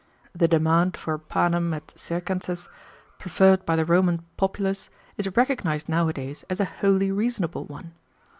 [0.33, 2.67] The demand for 'panem ef circenses'
[3.19, 7.93] preferred by the Roman populace is recognized nowadays as a wholly reasonable one.